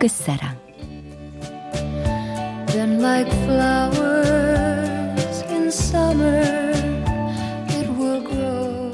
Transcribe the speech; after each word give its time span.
끝사랑 0.00 0.58
Then 2.68 3.00
like 3.02 3.30
flowers 3.44 5.42
in 5.50 5.66
summer 5.68 6.40
it 7.68 7.86
will 7.98 8.24
grow 8.24 8.90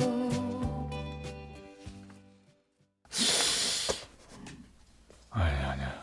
아니 5.31 5.57
아니야 5.57 6.03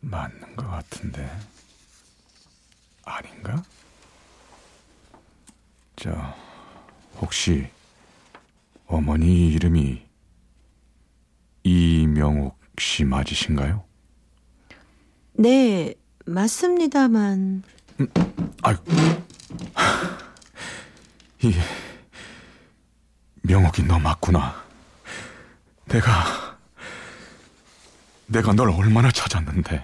맞는 0.00 0.56
것 0.56 0.68
같은데 0.68 1.30
아닌가? 3.04 3.62
저 5.94 6.10
혹시 7.20 7.68
어머니 8.88 9.50
이름이 9.50 10.04
이명옥 11.62 12.63
씨 12.84 13.02
맞으신가요? 13.02 13.82
네, 15.32 15.94
맞습니다만. 16.26 17.62
음, 18.00 18.06
아유, 18.62 18.76
이 21.42 21.54
명옥이 23.42 23.84
너 23.88 23.98
맞구나. 23.98 24.62
내가 25.86 26.58
내가 28.26 28.52
널 28.52 28.68
얼마나 28.68 29.10
찾았는데. 29.10 29.82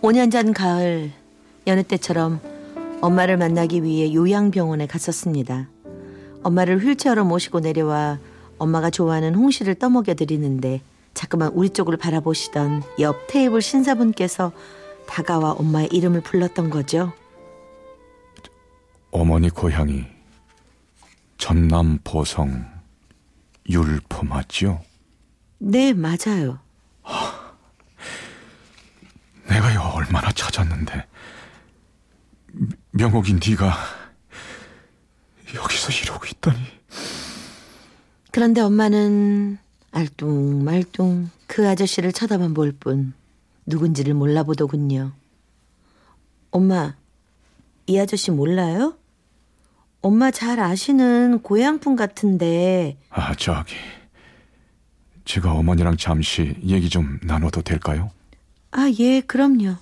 5년전 0.00 0.54
가을 0.54 1.10
여느 1.66 1.82
때처럼 1.82 2.40
엄마를 3.00 3.36
만나기 3.36 3.82
위해 3.82 4.14
요양병원에 4.14 4.86
갔었습니다. 4.86 5.71
엄마를 6.42 6.78
휠체어로 6.82 7.24
모시고 7.24 7.60
내려와 7.60 8.18
엄마가 8.58 8.90
좋아하는 8.90 9.34
홍시를 9.34 9.74
떠먹여 9.76 10.14
드리는데 10.14 10.80
자꾸만 11.14 11.50
우리 11.54 11.70
쪽을 11.70 11.96
바라보시던 11.96 12.82
옆 13.00 13.26
테이블 13.28 13.60
신사분께서 13.62 14.52
다가와 15.06 15.52
엄마의 15.52 15.88
이름을 15.92 16.22
불렀던 16.22 16.70
거죠. 16.70 17.12
어머니 19.10 19.50
고향이 19.50 20.06
전남 21.36 21.98
보성 22.02 22.64
율포 23.68 24.24
맞지요? 24.24 24.80
네, 25.58 25.92
맞아요. 25.92 26.58
내가요 29.48 29.80
얼마나 29.94 30.30
찾았는데 30.32 31.04
명옥이 32.92 33.34
네가 33.34 33.74
여기서 35.54 35.92
이러고 36.02 36.24
있다니. 36.26 36.58
그런데 38.30 38.60
엄마는 38.60 39.58
알뚱말뚱 39.92 41.30
그 41.46 41.68
아저씨를 41.68 42.12
쳐다만 42.12 42.54
볼 42.54 42.72
뿐 42.78 43.12
누군지를 43.66 44.14
몰라보더군요. 44.14 45.12
엄마, 46.50 46.94
이 47.86 47.98
아저씨 47.98 48.30
몰라요? 48.30 48.96
엄마 50.00 50.30
잘 50.30 50.58
아시는 50.58 51.42
고향분 51.42 51.94
같은데. 51.96 52.96
아, 53.10 53.34
저기. 53.36 53.74
제가 55.24 55.52
어머니랑 55.52 55.96
잠시 55.96 56.56
얘기 56.64 56.88
좀 56.88 57.20
나눠도 57.22 57.62
될까요? 57.62 58.10
아, 58.72 58.90
예, 58.98 59.20
그럼요. 59.20 59.76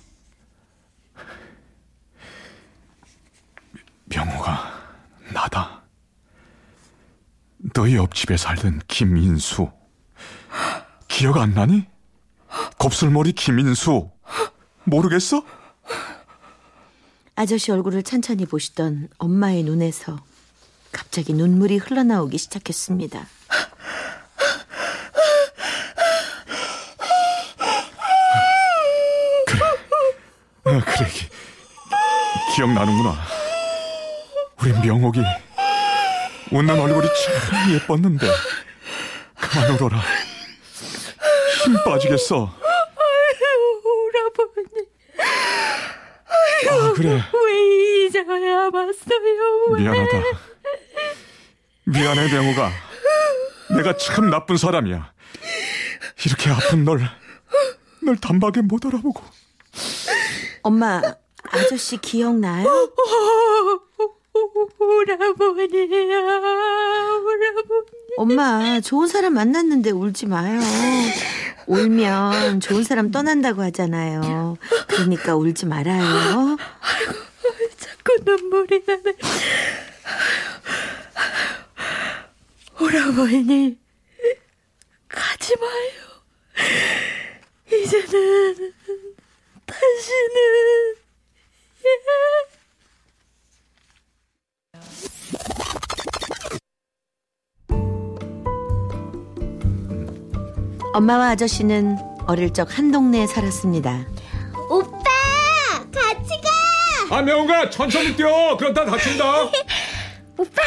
명호가 4.05 4.70
나다. 5.31 5.81
너희 7.73 7.95
옆집에 7.95 8.37
살던 8.37 8.81
김인수. 8.87 9.71
기억 11.07 11.37
안 11.37 11.53
나니? 11.53 11.87
곱슬머리 12.77 13.33
김인수. 13.33 14.09
모르겠어? 14.83 15.43
아저씨 17.35 17.71
얼굴을 17.71 18.03
찬찬히 18.03 18.45
보시던 18.45 19.09
엄마의 19.17 19.63
눈에서 19.63 20.19
갑자기 20.91 21.33
눈물이 21.33 21.77
흘러나오기 21.77 22.37
시작했습니다. 22.37 23.25
그래, 29.47 29.59
아, 30.65 30.83
그래, 30.83 31.09
기, 31.09 31.29
기억나는구나. 32.55 33.30
우리 34.61 34.71
명옥이 34.73 35.19
웃는 36.51 36.79
얼굴이 36.79 37.07
참 37.07 37.73
예뻤는데 37.73 38.27
그만 39.35 39.71
울어라. 39.71 40.01
힘 41.63 41.73
빠지겠어. 41.83 42.55
오라버니. 43.83 44.87
아, 46.69 46.93
그래. 46.93 47.23
왜 47.33 48.05
이제야 48.05 48.23
왔어요? 48.23 48.69
왜? 49.69 49.81
미안하다. 49.81 50.23
미안해, 51.85 52.31
명호가. 52.31 52.71
내가 53.75 53.97
참 53.97 54.29
나쁜 54.29 54.57
사람이야. 54.57 55.11
이렇게 56.25 56.49
아픈 56.51 56.83
널, 56.85 57.01
널 58.03 58.17
단박에 58.17 58.61
못 58.61 58.85
알아보고. 58.85 59.23
엄마, 60.61 61.01
아저씨 61.49 61.97
기억나요? 61.97 62.67
오라버니야, 64.79 65.15
오라버니. 67.19 67.87
엄마, 68.17 68.79
좋은 68.81 69.07
사람 69.07 69.33
만났는데 69.33 69.91
울지 69.91 70.25
마요. 70.27 70.59
울면 71.67 72.59
좋은 72.59 72.83
사람 72.83 73.11
떠난다고 73.11 73.61
하잖아요. 73.63 74.57
그러니까 74.87 75.35
울지 75.35 75.67
말아요. 75.67 76.03
아이고, 76.03 77.13
자꾸 77.77 78.17
눈물이 78.23 78.83
나네. 78.85 79.13
오라버니, 82.79 83.77
가지 85.07 85.55
마요. 85.57 85.91
이제는, 87.67 88.73
다시는, 89.65 90.95
예. 91.85 91.87
엄마와 100.93 101.29
아저씨는 101.29 101.97
어릴 102.27 102.51
적 102.53 102.67
한 102.71 102.91
동네에 102.91 103.27
살았습니다. 103.27 104.05
오빠 104.69 104.99
같이 105.93 106.29
가. 107.09 107.17
아, 107.17 107.21
명호가 107.21 107.69
천천히 107.69 108.15
뛰어. 108.15 108.55
그러다 108.57 108.85
다친다. 108.85 109.43
오빠. 110.37 110.61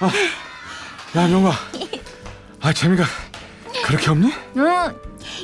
아, 0.00 0.10
야, 1.18 1.28
명호아. 1.28 1.52
아, 2.60 2.72
재미가 2.72 3.04
그렇게 3.86 4.10
없니? 4.10 4.30
응. 4.56 4.94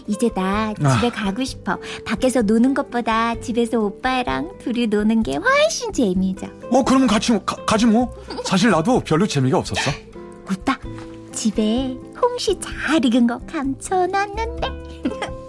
이제 0.06 0.28
나 0.34 0.74
집에 0.74 0.86
아. 1.08 1.10
가고 1.10 1.42
싶어. 1.44 1.78
밖에서 2.04 2.42
노는 2.42 2.74
것보다 2.74 3.38
집에서 3.40 3.78
오빠랑 3.78 4.58
둘이 4.62 4.86
노는 4.86 5.22
게 5.22 5.36
훨씬 5.36 5.92
재미져. 5.92 6.48
어, 6.70 6.82
그러면 6.84 7.06
같이 7.06 7.32
가, 7.46 7.56
가지 7.64 7.86
뭐. 7.86 8.12
사실 8.44 8.70
나도 8.70 9.00
별로 9.00 9.26
재미가 9.26 9.58
없었어. 9.58 9.90
오빠, 10.50 10.76
집에 11.40 11.96
홍시 12.20 12.60
잘 12.60 13.02
익은 13.02 13.26
거 13.26 13.38
감춰놨는데. 13.46 14.68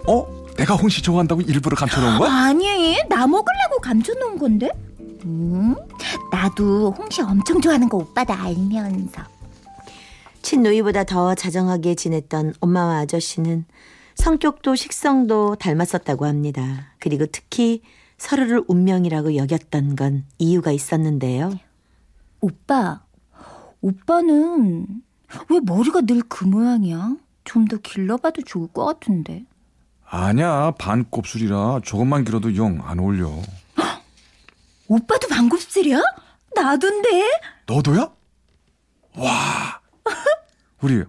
어? 0.08 0.26
내가 0.56 0.74
홍시 0.74 1.02
좋아한다고 1.02 1.42
일부러 1.42 1.76
감춰놓은 1.76 2.18
거야? 2.18 2.32
아니, 2.32 2.96
나 3.10 3.26
먹으려고 3.26 3.78
감춰놓은 3.82 4.38
건데. 4.38 4.70
음, 5.26 5.74
나도 6.30 6.92
홍시 6.92 7.20
엄청 7.20 7.60
좋아하는 7.60 7.90
거 7.90 7.98
오빠도 7.98 8.32
알면서. 8.32 9.20
친누이보다 10.40 11.04
더 11.04 11.34
자정하게 11.34 11.94
지냈던 11.94 12.54
엄마와 12.60 13.00
아저씨는 13.00 13.66
성격도 14.14 14.74
식성도 14.74 15.56
닮았었다고 15.56 16.24
합니다. 16.24 16.94
그리고 17.00 17.26
특히 17.26 17.82
서로를 18.16 18.64
운명이라고 18.66 19.36
여겼던 19.36 19.96
건 19.96 20.24
이유가 20.38 20.72
있었는데요. 20.72 21.52
오빠, 22.40 23.02
오빠는 23.82 25.02
왜 25.48 25.60
머리가 25.60 26.02
늘 26.02 26.22
그 26.28 26.44
모양이야? 26.44 27.16
좀 27.44 27.66
더 27.66 27.76
길러봐도 27.78 28.42
좋을 28.42 28.68
것 28.72 28.84
같은데. 28.84 29.44
아니야, 30.04 30.72
반 30.78 31.04
곱슬이라 31.08 31.80
조금만 31.84 32.24
길어도 32.24 32.54
영 32.56 32.80
안 32.82 32.98
어울려. 33.00 33.30
오빠도 34.88 35.28
반 35.28 35.48
곱슬이야? 35.48 36.00
나도인데? 36.54 37.08
너도야? 37.66 38.12
와, 39.16 39.80
우리 40.82 41.02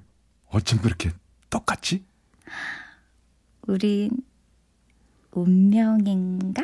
어쩜 0.50 0.80
그렇게 0.80 1.12
똑같지? 1.50 2.04
우린 3.68 4.10
운명인가? 5.32 6.64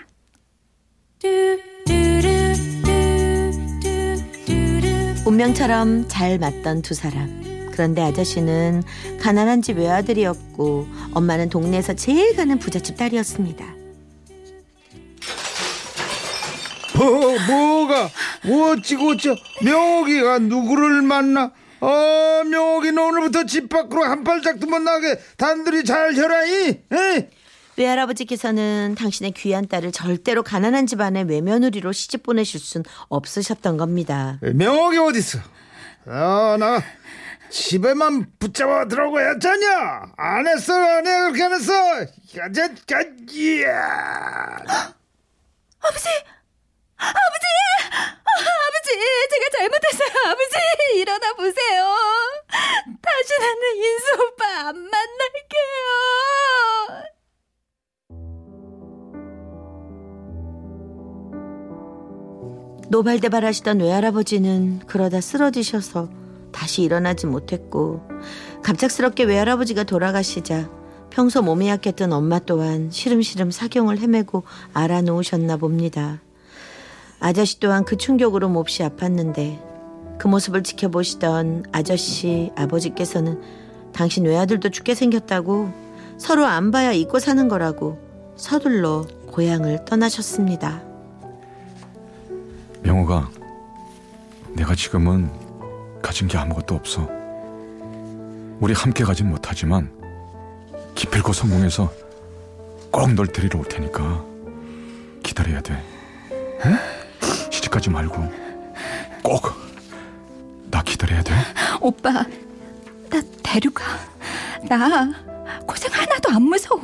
운명처럼 5.26 6.08
잘 6.08 6.40
맞던 6.40 6.82
두 6.82 6.94
사람. 6.94 7.49
그런데 7.80 8.02
아저씨는 8.02 8.84
가난한 9.22 9.62
집 9.62 9.78
외아들이었고 9.78 10.86
엄마는 11.14 11.48
동네에서 11.48 11.94
제일 11.94 12.36
가는 12.36 12.60
부잣집 12.60 12.98
딸이었습니다. 12.98 13.66
뭐, 16.98 17.38
뭐가 17.48 18.10
어찌고 18.44 19.12
어쩌 19.12 19.34
명옥이가 19.64 20.40
누구를 20.40 21.04
만나 21.04 21.54
어 21.80 22.44
명옥이는 22.44 22.98
오늘부터 23.02 23.46
집 23.46 23.70
밖으로 23.70 24.04
한 24.04 24.26
발짝도 24.26 24.68
못 24.68 24.80
나게 24.80 25.18
단둘이 25.38 25.86
잘 25.86 26.14
혈아이 26.14 26.80
에? 26.92 27.30
외할아버지께서는 27.78 28.96
당신의 28.98 29.32
귀한 29.38 29.70
딸을 29.70 29.94
절대로 29.94 30.44
가난한 30.44 30.86
집안의 30.86 31.30
외며느리로 31.30 31.94
시집 31.94 32.24
보내실 32.24 32.60
순 32.60 32.84
없으셨던 33.08 33.78
겁니다. 33.78 34.38
명옥이 34.42 34.98
어딨어 34.98 35.40
아 36.08 36.58
나 36.60 36.82
집에만 37.50 38.32
붙잡아 38.40 38.88
들어오고 38.88 39.20
했잖냐 39.20 40.14
안 40.18 40.48
했어 40.48 40.74
안 40.74 41.08
해 41.08 41.20
그렇게 41.22 41.44
안 41.44 41.54
했어 41.54 41.74
야자 42.38 42.70
야야 42.92 44.66
아버지! 45.82 46.08
아버지! 46.98 47.46
아, 47.88 48.40
아버지! 48.68 48.90
제가 49.32 49.46
잘못했어요, 49.58 50.10
아버지! 50.28 50.56
일어나 51.00 51.34
보세요! 51.34 51.96
다시는 53.02 53.76
인수 53.78 54.06
오빠 54.28 54.46
안 54.68 54.76
만날게요! 54.76 55.90
노발대발하시던 62.90 63.82
외할아버지는 63.82 64.80
그러다 64.88 65.22
쓰러지셔서 65.22 66.10
다시 66.52 66.84
일어나지 66.84 67.26
못했고 67.28 68.02
갑작스럽게 68.64 69.24
외할아버지가 69.24 69.84
돌아가시자 69.84 70.70
평소 71.10 71.42
몸이 71.42 71.68
약했던 71.68 72.14
엄마 72.14 72.40
또한 72.40 72.92
시름시름 72.92 73.52
사경을 73.52 74.00
헤매고 74.00 74.44
알아놓으셨나 74.74 75.58
봅니다. 75.58 76.22
아저씨 77.20 77.60
또한 77.60 77.84
그 77.84 77.98
충격으로 77.98 78.50
몹시 78.50 78.84
아팠는데 78.84 79.60
그 80.20 80.28
모습을 80.28 80.64
지켜보시던 80.64 81.66
아저씨 81.72 82.52
아버지께서는 82.56 83.42
당신 83.94 84.26
외아들도 84.26 84.70
죽게 84.70 84.96
생겼다고 84.96 85.72
서로 86.18 86.46
안 86.46 86.72
봐야 86.72 86.92
잊고 86.92 87.20
사는 87.20 87.48
거라고 87.48 87.98
서둘러 88.36 89.06
고향을 89.28 89.86
떠나셨습니다. 89.86 90.84
명호가 92.84 93.30
내가 94.54 94.76
지금은 94.76 95.30
가진 96.02 96.28
게 96.28 96.38
아무것도 96.38 96.76
없어. 96.76 97.08
우리 98.60 98.74
함께 98.74 99.04
가진 99.04 99.30
못하지만 99.30 99.92
기필코 100.96 101.34
성공해서 101.34 101.92
꼭 102.92 103.10
널 103.14 103.28
데리러 103.28 103.60
올 103.60 103.66
테니까 103.66 104.24
기다려야 105.24 105.62
돼. 105.62 105.82
시집가지 107.52 107.90
말고 107.90 108.16
꼭 109.24 109.58
나 110.72 110.84
기다려야 110.84 111.24
돼. 111.24 111.34
오빠, 111.82 112.12
나 112.12 113.22
데려가. 113.42 113.84
나 114.70 115.12
고생 115.66 115.92
하나도 115.92 116.30
안 116.30 116.44
무서워. 116.44 116.80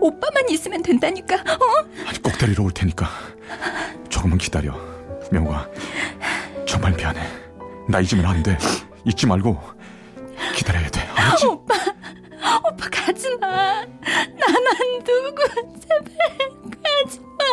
오빠만 0.00 0.48
있으면 0.48 0.82
된다니까, 0.82 1.34
어? 1.34 1.86
아니 2.06 2.22
꼭 2.22 2.38
데리러 2.38 2.64
올 2.64 2.70
테니까 2.72 3.06
조금만 4.08 4.38
기다려. 4.38 4.74
명호가 5.30 5.68
정말 6.66 6.92
미안해. 6.94 7.20
나 7.88 8.00
잊으면 8.00 8.26
안 8.26 8.42
돼. 8.42 8.56
잊지 9.04 9.26
말고 9.26 9.58
기다려야 10.54 10.88
돼. 10.90 11.00
알았지? 11.00 11.46
오빠, 11.46 11.74
오빠 12.58 12.88
가지 12.90 13.34
마. 13.36 13.46
나만 13.46 15.04
두고 15.04 15.42
제발 15.80 16.28
가지 16.82 17.20
마. 17.20 17.44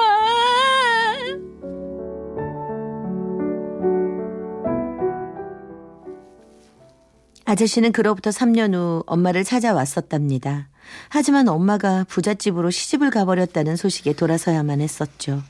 아저씨는 7.46 7.94
그로부터 7.94 8.30
3년 8.32 8.74
후 8.74 9.04
엄마를 9.06 9.46
찾아왔었답니다. 9.46 10.68
하지만 11.08 11.48
엄마가 11.48 12.04
부잣집으로 12.10 12.72
시집을 12.72 13.10
가버렸다는 13.10 13.78
소식에 13.78 14.14
돌아서야만 14.14 14.82
했었죠. 14.82 15.42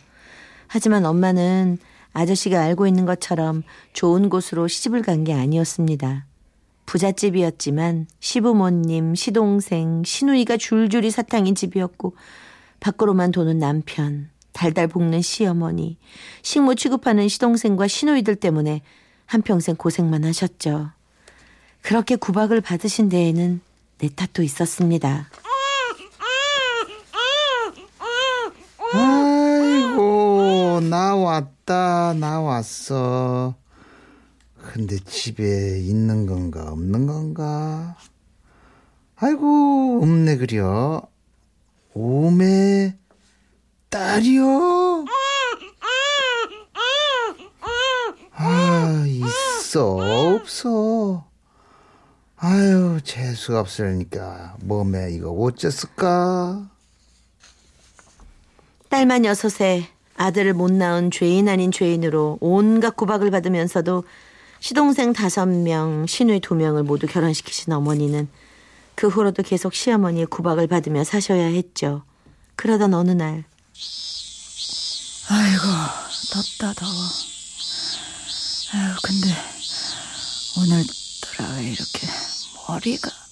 하지만 0.67 1.05
엄마는 1.05 1.79
아저씨가 2.15 2.61
알고 2.61 2.87
있는 2.87 3.05
것처럼 3.05 3.63
좋은 3.93 4.29
곳으로 4.29 4.67
시집을 4.67 5.01
간 5.03 5.23
게 5.25 5.33
아니었습니다. 5.33 6.25
부잣집이었지만 6.85 8.07
시부모님, 8.19 9.15
시동생, 9.15 10.03
시누이가 10.03 10.57
줄줄이 10.57 11.11
사탕인 11.11 11.55
집이었고 11.55 12.15
밖으로만 12.79 13.31
도는 13.31 13.57
남편, 13.59 14.29
달달 14.53 14.87
볶는 14.87 15.21
시어머니, 15.21 15.97
식모 16.43 16.75
취급하는 16.75 17.27
시동생과 17.27 17.87
시누이들 17.87 18.35
때문에 18.35 18.81
한평생 19.25 19.75
고생만 19.75 20.23
하셨죠. 20.25 20.91
그렇게 21.81 22.15
구박을 22.15 22.61
받으신 22.61 23.09
데에는 23.09 23.61
내 23.97 24.09
탓도 24.15 24.43
있었습니다. 24.43 25.29
아이고 28.93 30.79
나 30.89 31.15
왔다 31.35 32.13
나 32.13 32.39
왔어. 32.39 33.55
근데 34.57 34.97
집에 34.99 35.79
있는 35.81 36.25
건가 36.25 36.71
없는 36.71 37.07
건가? 37.07 37.97
아이고 39.17 39.99
없네 40.01 40.37
그려. 40.37 41.01
오메 41.93 42.95
딸이요? 43.89 45.05
아 48.31 49.05
있어 49.07 49.97
없어. 50.35 51.25
아유 52.37 52.99
재수가 53.03 53.59
없으니까 53.59 54.55
몸에 54.61 55.11
이거 55.11 55.31
어째을까? 55.31 56.69
딸만 58.89 59.25
여섯에 59.25 59.89
아들을 60.17 60.53
못 60.53 60.71
낳은 60.71 61.11
죄인 61.11 61.49
아닌 61.49 61.71
죄인으로 61.71 62.37
온갖 62.41 62.95
구박을 62.95 63.31
받으면서도 63.31 64.03
시동생 64.59 65.13
다섯 65.13 65.45
명, 65.45 66.05
시누이 66.07 66.39
두 66.39 66.55
명을 66.55 66.83
모두 66.83 67.07
결혼시키신 67.07 67.73
어머니는 67.73 68.27
그 68.95 69.07
후로도 69.07 69.43
계속 69.43 69.73
시어머니의 69.73 70.27
구박을 70.27 70.67
받으며 70.67 71.03
사셔야 71.03 71.45
했죠. 71.45 72.03
그러던 72.55 72.93
어느 72.93 73.11
날 73.11 73.43
아이고 75.29 75.63
덥다 76.31 76.73
더워. 76.73 76.91
아유 78.73 78.95
근데 79.03 79.27
오늘따라 80.57 81.55
왜 81.57 81.71
이렇게 81.71 82.07
머리가 82.67 83.24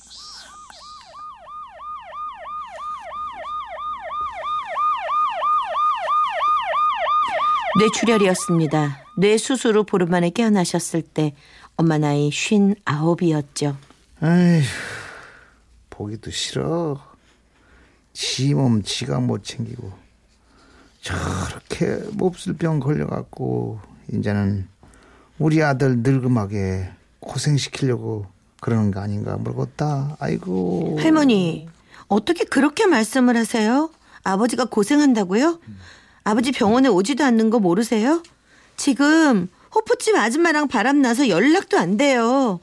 뇌출혈이었습니다. 7.80 9.04
뇌수술 9.18 9.78
후 9.78 9.84
보름 9.84 10.10
만에 10.10 10.30
깨어나셨을 10.30 11.02
때 11.02 11.34
엄마 11.76 11.98
나이 11.98 12.30
쉰 12.32 12.76
아홉이었죠. 12.86 13.78
에휴, 14.24 14.64
보기도 15.90 16.32
싫어. 16.32 17.00
지 18.14 18.54
몸 18.54 18.84
지가 18.84 19.20
못 19.20 19.44
챙기고 19.44 19.92
저렇게 21.02 21.98
몹쓸 22.14 22.54
병 22.54 22.80
걸려갖고 22.80 23.80
이제는 24.14 24.68
우리 25.40 25.64
아들 25.64 25.98
늙음하게 26.00 26.92
고생시키려고 27.20 28.28
그러는 28.62 28.92
거 28.92 29.00
아닌가 29.02 29.36
모르겠다. 29.38 30.16
아이고. 30.20 30.98
할머니, 31.02 31.68
어떻게 32.08 32.44
그렇게 32.46 32.86
말씀을 32.86 33.36
하세요? 33.36 33.90
아버지가 34.24 34.66
고생한다고요? 34.66 35.60
아버지 36.24 36.52
병원에 36.52 36.88
오지도 36.88 37.24
않는 37.24 37.50
거 37.50 37.60
모르세요? 37.60 38.24
지금 38.78 39.50
호프집 39.76 40.16
아줌마랑 40.16 40.68
바람나서 40.68 41.30
연락도 41.30 41.78
안 41.78 41.98
돼요. 41.98 42.60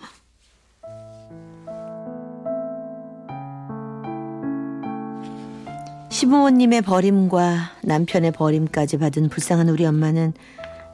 시부모님의 6.10 6.82
버림과 6.82 7.76
남편의 7.82 8.32
버림까지 8.32 8.98
받은 8.98 9.28
불쌍한 9.28 9.68
우리 9.68 9.86
엄마는 9.86 10.34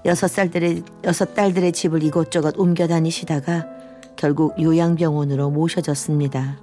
여섯 0.04 0.28
살들의 0.28 0.82
여섯 1.04 1.34
딸들의 1.34 1.72
집을 1.72 2.02
이곳저곳 2.02 2.54
옮겨 2.58 2.86
다니시다가 2.86 3.66
결국 4.14 4.60
요양병원으로 4.60 5.50
모셔졌습니다. 5.50 6.60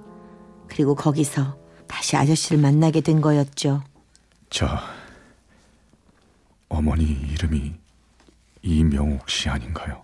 그리고 0.68 0.94
거기서 0.94 1.56
다시 1.86 2.16
아저씨를 2.16 2.58
만나게 2.58 3.00
된 3.00 3.20
거였죠. 3.20 3.82
저 4.50 4.66
어머니 6.74 7.04
이름이 7.04 7.72
이명옥 8.62 9.30
씨 9.30 9.48
아닌가요? 9.48 10.02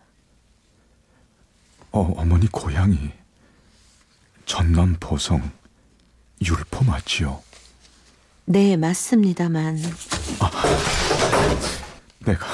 어, 1.90 2.12
어머니 2.16 2.46
고향이 2.46 3.10
전남 4.46 4.96
보성 5.00 5.50
율포 6.40 6.84
맞지요? 6.84 7.42
네, 8.44 8.76
맞습니다만 8.76 9.78
내가 12.20 12.46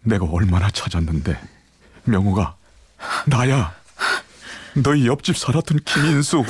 내가 0.00 0.24
얼마나 0.24 0.70
찾았는데 0.70 1.38
명호가 2.04 2.56
나야 3.26 3.74
너희 4.82 5.06
옆집 5.06 5.36
살았던 5.36 5.80
김인수 5.84 6.42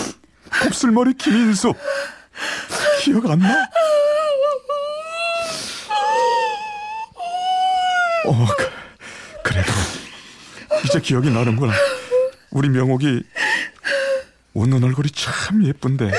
곱슬머리 0.62 1.14
김인수 1.14 1.75
기억 3.02 3.29
안 3.29 3.41
나? 3.41 3.69
어 8.25 8.47
그, 8.57 8.71
그래도 9.43 9.73
이제 10.85 11.00
기억이 11.00 11.31
나는구나. 11.31 11.73
우리 12.50 12.69
명옥이 12.69 13.23
웃는 14.55 14.85
얼굴이 14.85 15.11
참 15.11 15.64
예쁜데 15.64 16.11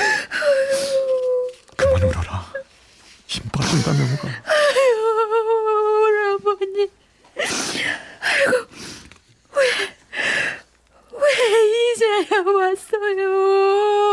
그만 1.76 2.02
울어라. 2.02 2.52
힘 3.26 3.42
빠진다 3.50 3.92
명옥아. 3.92 4.28
왔어요? 12.74 14.03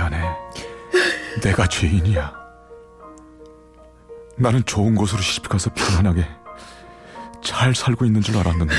미안해. 0.00 0.36
내가 1.42 1.66
죄인이야. 1.66 2.32
나는 4.36 4.64
좋은 4.64 4.94
곳으로 4.94 5.20
시집가서 5.20 5.70
편안하게 5.74 6.26
잘 7.42 7.74
살고 7.74 8.06
있는 8.06 8.22
줄 8.22 8.38
알았는데 8.38 8.74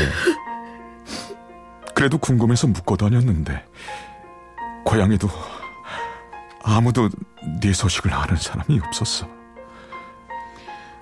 그래도 1.93 2.17
궁금해서 2.17 2.67
묻고 2.67 2.97
다녔는데 2.97 3.63
고향에도 4.83 5.29
아무도 6.63 7.09
네 7.61 7.73
소식을 7.73 8.11
아는 8.11 8.35
사람이 8.37 8.79
없었어. 8.79 9.27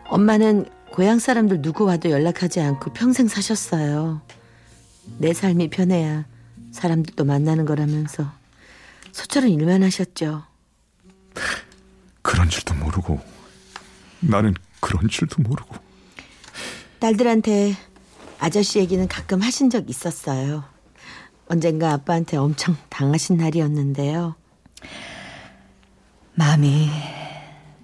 엄마는 0.09 0.65
고향 0.91 1.19
사람들 1.19 1.61
누구 1.61 1.85
와도 1.85 2.09
연락하지 2.09 2.59
않고 2.59 2.91
평생 2.91 3.27
사셨어요. 3.27 4.21
내 5.17 5.33
삶이 5.33 5.69
편해야 5.69 6.25
사람들도 6.71 7.23
만나는 7.23 7.65
거라면서 7.65 8.38
소처럼 9.11 9.49
일만 9.49 9.83
하셨죠. 9.83 10.43
그런 12.21 12.49
줄도 12.49 12.73
모르고 12.75 13.19
나는 14.19 14.53
그런 14.79 15.07
줄도 15.07 15.41
모르고 15.41 15.75
딸들한테 16.99 17.75
아저씨 18.39 18.79
얘기는 18.79 19.05
가끔 19.07 19.41
하신 19.41 19.69
적 19.69 19.89
있었어요. 19.89 20.63
언젠가 21.47 21.91
아빠한테 21.93 22.37
엄청 22.37 22.75
당하신 22.89 23.37
날이었는데요. 23.37 24.35
마음이 26.35 26.89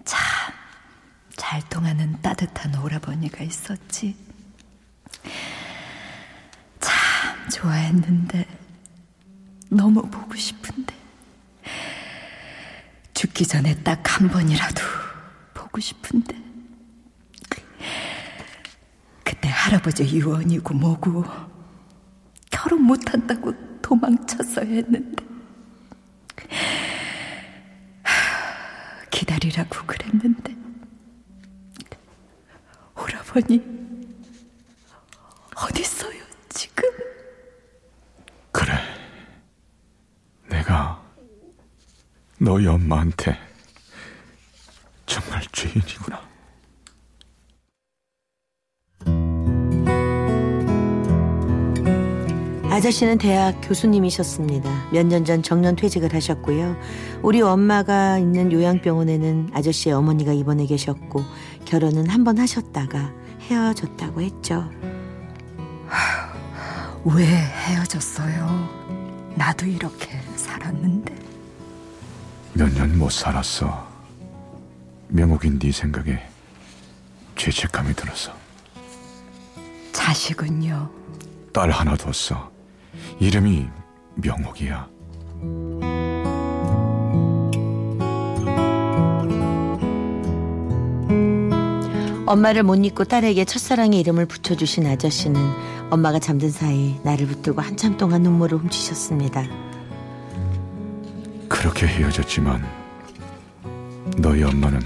참 0.05 0.25
잘 1.35 1.61
통하는 1.69 2.21
따뜻한 2.21 2.75
오라버니가 2.75 3.43
있었지. 3.43 4.15
참 6.79 7.49
좋아했는데 7.49 8.45
너무 9.69 10.01
보고 10.09 10.35
싶은데 10.35 10.93
죽기 13.15 13.45
전에 13.47 13.73
딱 13.83 14.05
한 14.15 14.29
번이라도 14.29 14.81
보고 15.53 15.79
싶은데. 15.81 16.35
그때 19.25 19.49
할아버지 19.49 20.03
유언이고 20.05 20.73
뭐고 20.73 21.25
결혼 22.49 22.83
못한다고 22.83 23.53
도망쳤어야 23.81 24.65
했는데. 24.65 25.25
기다리라고 29.11 29.85
그랬는데. 29.85 30.55
오라버니 32.97 33.61
어딨어요 35.55 36.23
지금 36.49 36.83
그래. 38.53 38.73
내가 40.49 41.03
너희 42.45 42.67
엄마한테 42.67 43.35
정말 45.07 45.41
죄인이구나. 45.51 46.21
아저씨는 52.69 53.17
대학 53.17 53.53
교수님이셨습니다. 53.61 54.69
몇 54.91 55.05
년 55.07 55.23
전 55.23 55.41
정년 55.41 55.75
퇴직을 55.75 56.13
하셨고요. 56.13 56.75
우리 57.23 57.41
엄마가 57.41 58.17
있는 58.19 58.51
요양병원에는 58.51 59.51
아저씨의 59.53 59.95
어머니가 59.95 60.33
입원해 60.33 60.65
계셨고 60.65 61.23
결혼은 61.65 62.09
한 62.09 62.23
번 62.25 62.37
하셨다가 62.37 63.13
헤어졌다고 63.41 64.21
했죠. 64.21 64.69
왜 67.05 67.23
헤어졌어요 67.25 69.33
나도 69.35 69.67
이렇게 69.67 70.19
살았는데 70.35 71.15
몇 72.55 72.69
년 72.73 72.97
못 72.97 73.09
살았어. 73.11 73.85
명옥인 75.09 75.59
네 75.59 75.71
생각에 75.71 76.19
죄책감이 77.35 77.93
들어서 77.95 78.33
자식은요 79.91 80.89
딸 81.53 81.69
하나 81.71 81.95
뒀어. 81.95 82.49
이름이 83.19 83.67
명옥이야. 84.15 84.87
엄마를 92.27 92.63
못 92.63 92.75
잊고 92.83 93.03
딸에게 93.03 93.45
첫사랑의 93.45 93.99
이름을 93.99 94.25
붙여주신 94.25 94.87
아저씨는 94.87 95.39
엄마가 95.91 96.19
잠든 96.19 96.49
사이 96.49 96.99
나를 97.03 97.27
붙들고 97.27 97.61
한참 97.61 97.97
동안 97.97 98.23
눈물을 98.23 98.57
훔치셨습니다. 98.57 99.43
그렇게 101.65 101.87
헤어졌지만 101.87 102.63
너희 104.19 104.43
엄마는 104.43 104.79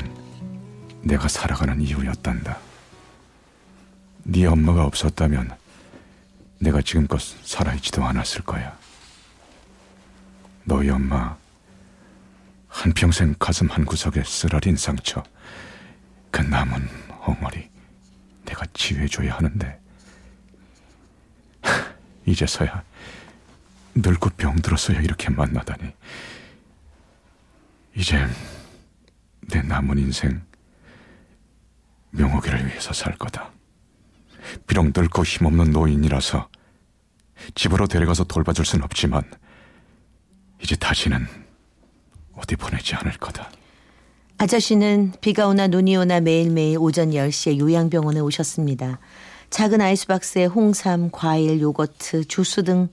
내가 1.01 1.27
살아가는 1.27 1.81
이유였단다. 1.81 2.57
네 4.23 4.45
엄마가 4.45 4.85
없었다면 4.85 5.57
내가 6.61 6.81
지금껏 6.81 7.19
살아있지도 7.19 8.01
않았을 8.05 8.43
거야. 8.43 8.77
너희 10.63 10.89
엄마 10.89 11.35
한평생 12.69 13.35
가슴 13.37 13.67
한 13.67 13.83
구석에 13.83 14.23
쓰라린 14.23 14.77
상처 14.77 15.21
그 16.31 16.39
남은 16.39 16.87
엉어리 17.19 17.69
내가 18.45 18.65
치유해줘야 18.73 19.35
하는데 19.35 19.81
하, 21.61 21.93
이제서야 22.25 22.83
늙고 23.95 24.29
병들어서야 24.29 25.01
이렇게 25.01 25.29
만나다니 25.29 25.93
이제 27.99 28.17
내 29.41 29.61
남은 29.61 29.97
인생 29.97 30.41
명옥이를 32.11 32.65
위해서 32.67 32.93
살 32.93 33.13
거다. 33.17 33.51
비록 34.67 34.85
늙고 34.95 35.25
힘없는 35.25 35.73
노인이라서 35.73 36.47
집으로 37.55 37.87
데려가서 37.87 38.23
돌봐줄 38.23 38.65
순 38.65 38.83
없지만 38.83 39.23
이제 40.63 40.77
다시는 40.77 41.27
어디 42.37 42.55
보내지 42.55 42.95
않을 42.95 43.17
거다. 43.17 43.51
아저씨는 44.37 45.11
비가 45.19 45.47
오나 45.47 45.67
눈이 45.67 45.97
오나 45.97 46.21
매일매일 46.21 46.77
오전 46.79 47.09
10시에 47.09 47.57
요양병원에 47.59 48.21
오셨습니다. 48.21 48.99
작은 49.49 49.81
아이스박스에 49.81 50.45
홍삼, 50.45 51.11
과일, 51.11 51.59
요거트, 51.59 52.29
주스 52.29 52.63
등 52.63 52.87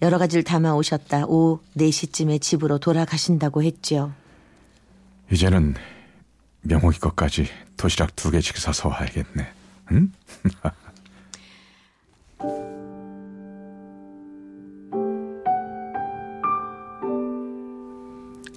여러 0.00 0.16
가지를 0.16 0.44
담아 0.44 0.72
오셨다 0.76 1.26
오후 1.26 1.60
4시쯤에 1.76 2.40
집으로 2.40 2.78
돌아가신다고 2.78 3.62
했죠. 3.62 4.14
이제는 5.30 5.74
명옥이 6.62 6.98
것까지 6.98 7.48
도시락 7.76 8.16
두 8.16 8.30
개씩 8.30 8.56
사서 8.56 8.88
와야겠네. 8.88 9.52
응? 9.92 10.12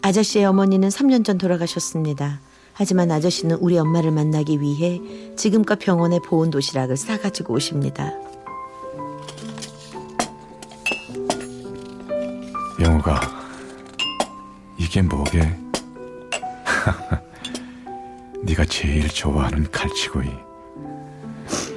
아저씨의 0.02 0.46
어머니는 0.46 0.90
3년 0.90 1.24
전 1.24 1.38
돌아가셨습니다. 1.38 2.40
하지만 2.74 3.12
아저씨는 3.12 3.58
우리 3.58 3.78
엄마를 3.78 4.10
만나기 4.12 4.60
위해 4.62 5.00
지금껏 5.36 5.78
병원에 5.78 6.18
보온 6.20 6.50
도시락을 6.50 6.98
싸가지고 6.98 7.56
오십니다. 7.56 8.14
명호가 12.80 13.20
이게 14.78 15.02
뭐게? 15.02 15.69
네가 18.60 18.66
제일 18.66 19.08
좋아하는 19.08 19.70
갈치구이. 19.72 20.30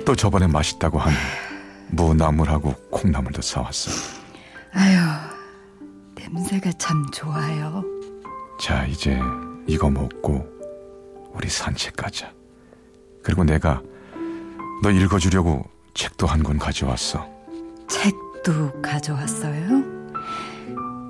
또 0.04 0.16
저번에 0.16 0.48
맛있다고 0.48 0.98
한 0.98 1.12
무나물하고 1.90 2.74
콩나물도 2.90 3.40
사왔어. 3.40 3.90
아유, 4.72 4.98
냄새가 6.16 6.72
참 6.78 7.06
좋아요. 7.12 7.84
자, 8.60 8.84
이제 8.86 9.20
이거 9.66 9.88
먹고 9.90 10.44
우리 11.32 11.48
산책 11.48 11.94
가자. 11.96 12.32
그리고 13.22 13.44
내가 13.44 13.80
너 14.82 14.90
읽어주려고 14.90 15.64
책도 15.94 16.26
한 16.26 16.42
권 16.42 16.58
가져왔어. 16.58 17.28
책도 17.88 18.82
가져왔어요? 18.82 19.82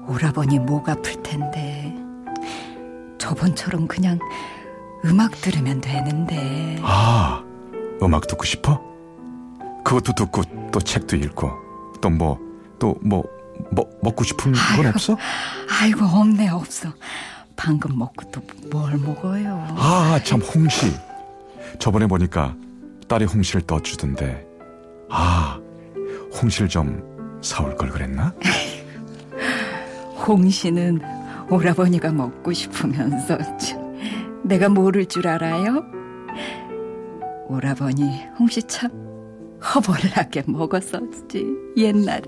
오라버니 0.06 0.58
목 0.58 0.88
아플 0.88 1.22
텐데. 1.22 1.96
저번처럼 3.18 3.86
그냥 3.86 4.18
음악 5.04 5.32
들으면 5.40 5.80
되는데. 5.80 6.78
아, 6.82 7.42
음악 8.02 8.26
듣고 8.26 8.44
싶어? 8.44 8.80
그것도 9.84 10.12
듣고 10.14 10.42
또 10.72 10.80
책도 10.80 11.16
읽고 11.16 11.50
또 12.00 12.10
뭐 12.10 12.38
또뭐 12.78 13.24
뭐, 13.70 13.90
먹고 14.02 14.24
싶은 14.24 14.52
건 14.76 14.86
없어? 14.86 15.16
아이고, 15.80 16.04
없네, 16.04 16.48
없어. 16.48 16.88
방금 17.56 17.98
먹고 17.98 18.30
또 18.30 18.42
뭘 18.70 18.96
먹어요? 18.96 19.66
아, 19.76 20.18
참 20.24 20.40
홍시. 20.40 20.92
저번에 21.78 22.06
보니까 22.06 22.54
딸이 23.08 23.26
홍시를 23.26 23.62
떠주던데. 23.62 24.44
아, 25.10 25.58
홍시를 26.40 26.68
좀 26.68 27.40
사올 27.42 27.76
걸 27.76 27.90
그랬나? 27.90 28.32
홍시는 30.26 31.00
오라버니가 31.50 32.10
먹고 32.12 32.52
싶으면서 32.52 33.36
참, 33.58 33.81
내가 34.52 34.68
모를 34.68 35.06
줄 35.06 35.28
알아요? 35.28 35.82
오라버니 37.48 38.04
홍시 38.38 38.62
참 38.64 38.90
허벌나게 39.62 40.42
먹었었지 40.46 41.46
옛날에 41.78 42.20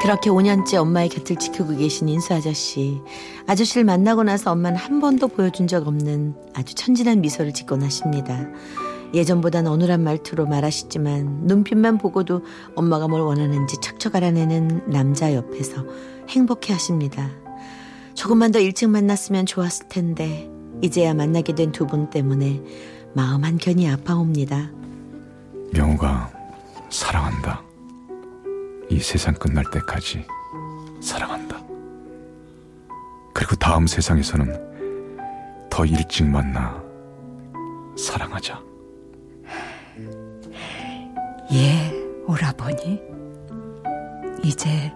그렇게 0.00 0.28
5년째 0.28 0.74
엄마의 0.74 1.08
곁을 1.08 1.36
지키고 1.36 1.76
계신 1.76 2.08
인수 2.08 2.34
아저씨. 2.34 3.00
아저씨를 3.46 3.84
만나고 3.84 4.24
나서 4.24 4.50
엄마는 4.50 4.76
한 4.76 4.98
번도 4.98 5.28
보여준 5.28 5.68
적 5.68 5.86
없는 5.86 6.34
아주 6.54 6.74
천진한 6.74 7.20
미소를 7.20 7.54
짓곤 7.54 7.84
하십니다. 7.84 8.48
예전보단 9.14 9.68
어눌한 9.68 10.02
말투로 10.02 10.46
말하시지만 10.46 11.42
눈빛만 11.44 11.98
보고도 11.98 12.42
엄마가 12.74 13.06
뭘 13.06 13.20
원하는지 13.20 13.76
척척 13.80 14.16
알아내는 14.16 14.90
남자 14.90 15.32
옆에서 15.32 15.86
행복해 16.28 16.72
하십니다. 16.72 17.41
조금만 18.14 18.52
더 18.52 18.58
일찍 18.58 18.88
만났으면 18.88 19.46
좋았을 19.46 19.88
텐데 19.88 20.48
이제야 20.82 21.14
만나게 21.14 21.54
된 21.54 21.72
두 21.72 21.86
분 21.86 22.10
때문에 22.10 22.60
마음 23.14 23.44
한켠이 23.44 23.88
아파옵니다. 23.90 24.70
명호가 25.72 26.30
사랑한다. 26.90 27.62
이 28.90 28.98
세상 29.00 29.34
끝날 29.34 29.64
때까지 29.70 30.24
사랑한다. 31.00 31.62
그리고 33.32 33.56
다음 33.56 33.86
세상에서는 33.86 35.68
더 35.70 35.84
일찍 35.86 36.26
만나 36.26 36.82
사랑하자. 37.96 38.60
예 41.52 41.92
오라버니 42.26 43.00
이제 44.42 44.92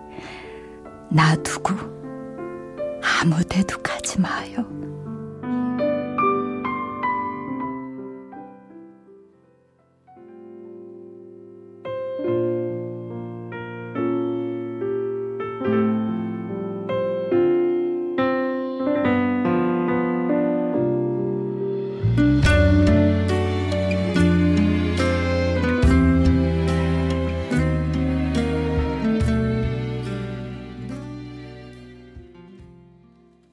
나 1.10 1.34
두고 1.36 1.74
아무 3.20 3.42
데도 3.44 3.78
가지 3.82 4.20
마요 4.20 4.66